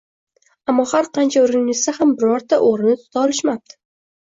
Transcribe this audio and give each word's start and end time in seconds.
Ammo 0.71 0.85
har 0.91 1.09
qancha 1.17 1.43
urinishsa 1.49 1.95
ham 1.99 2.15
birorta 2.23 2.61
o`g`rini 2.71 2.99
tuta 3.05 3.25
olishmapti 3.27 3.81